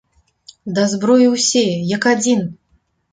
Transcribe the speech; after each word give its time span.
Да 0.77 0.85
зброі 0.93 1.27
ўсе, 1.33 1.63
як 1.91 2.07
адзін! 2.13 2.41